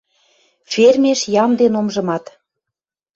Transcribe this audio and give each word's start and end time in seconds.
Фермеш 0.71 1.21
ямден 1.43 1.73
омжымат. 1.81 2.25